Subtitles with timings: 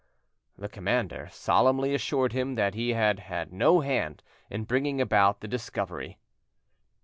[0.57, 5.47] The commander solemnly assured him that he had had no hand in bringing about the
[5.47, 6.17] discovery.